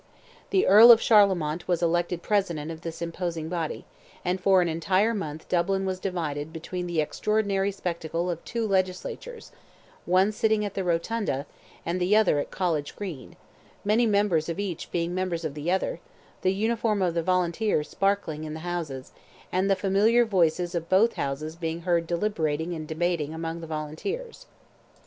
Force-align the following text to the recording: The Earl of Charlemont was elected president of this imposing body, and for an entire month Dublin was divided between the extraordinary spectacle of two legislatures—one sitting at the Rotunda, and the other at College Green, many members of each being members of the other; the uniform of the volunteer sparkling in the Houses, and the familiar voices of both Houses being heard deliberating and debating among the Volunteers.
The 0.49 0.65
Earl 0.65 0.89
of 0.91 0.99
Charlemont 0.99 1.67
was 1.67 1.83
elected 1.83 2.23
president 2.23 2.71
of 2.71 2.81
this 2.81 3.03
imposing 3.03 3.49
body, 3.49 3.85
and 4.25 4.41
for 4.41 4.59
an 4.63 4.67
entire 4.67 5.13
month 5.13 5.47
Dublin 5.47 5.85
was 5.85 5.99
divided 5.99 6.51
between 6.51 6.87
the 6.87 6.99
extraordinary 6.99 7.71
spectacle 7.71 8.27
of 8.27 8.43
two 8.43 8.67
legislatures—one 8.67 10.31
sitting 10.31 10.65
at 10.65 10.73
the 10.73 10.83
Rotunda, 10.83 11.45
and 11.85 12.01
the 12.01 12.15
other 12.15 12.39
at 12.39 12.49
College 12.49 12.95
Green, 12.95 13.35
many 13.85 14.07
members 14.07 14.49
of 14.49 14.59
each 14.59 14.89
being 14.91 15.13
members 15.13 15.45
of 15.45 15.53
the 15.53 15.69
other; 15.69 15.99
the 16.41 16.51
uniform 16.51 17.03
of 17.03 17.13
the 17.13 17.21
volunteer 17.21 17.83
sparkling 17.83 18.43
in 18.43 18.55
the 18.55 18.61
Houses, 18.61 19.11
and 19.51 19.69
the 19.69 19.75
familiar 19.75 20.25
voices 20.25 20.73
of 20.73 20.89
both 20.89 21.13
Houses 21.13 21.55
being 21.55 21.81
heard 21.81 22.07
deliberating 22.07 22.73
and 22.73 22.87
debating 22.87 23.35
among 23.35 23.61
the 23.61 23.67
Volunteers. 23.67 24.47